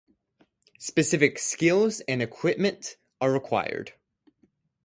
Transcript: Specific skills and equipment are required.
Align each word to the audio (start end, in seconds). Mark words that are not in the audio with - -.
Specific 0.79 1.37
skills 1.37 1.99
and 2.07 2.23
equipment 2.23 2.97
are 3.21 3.31
required. 3.31 3.93